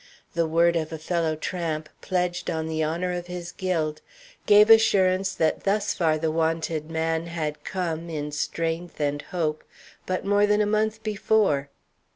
The 0.33 0.47
word 0.47 0.75
of 0.75 0.91
a 0.91 0.97
fellow 0.97 1.35
tramp, 1.35 1.87
pledged 2.01 2.49
on 2.49 2.65
the 2.65 2.81
honor 2.81 3.13
of 3.13 3.27
his 3.27 3.51
guild, 3.51 4.01
gave 4.47 4.71
assurance 4.71 5.31
that 5.35 5.63
thus 5.63 5.93
far 5.93 6.17
the 6.17 6.31
wanted 6.31 6.89
man 6.89 7.27
had 7.27 7.63
come 7.63 8.09
in 8.09 8.31
strength 8.31 8.99
and 8.99 9.21
hope 9.21 9.63
but 10.07 10.25
more 10.25 10.47
than 10.47 10.59
a 10.59 10.65
month 10.65 11.03
before. 11.03 11.69